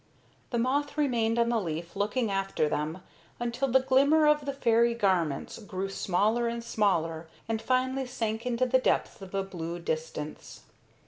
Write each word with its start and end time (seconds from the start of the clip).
The 0.49 0.57
moth 0.57 0.97
remained 0.97 1.37
on 1.37 1.49
the 1.49 1.61
leaf 1.61 1.95
looking 1.95 2.31
after 2.31 2.67
them 2.67 3.03
until 3.39 3.67
the 3.67 3.81
glimmer 3.81 4.25
of 4.25 4.45
the 4.47 4.53
fairy 4.53 4.95
garments 4.95 5.59
grew 5.59 5.89
smaller 5.89 6.47
and 6.47 6.63
smaller 6.63 7.27
and 7.47 7.61
finally 7.61 8.07
sank 8.07 8.43
into 8.47 8.65
the 8.65 8.79
depths 8.79 9.21
of 9.21 9.29
the 9.29 9.43
blue 9.43 9.77
distance. 9.77 10.61